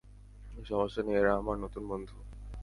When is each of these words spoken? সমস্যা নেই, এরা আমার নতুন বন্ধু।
সমস্যা 0.65 1.01
নেই, 1.03 1.17
এরা 1.19 1.31
আমার 1.35 1.57
নতুন 1.57 1.83
বন্ধু। 1.87 2.17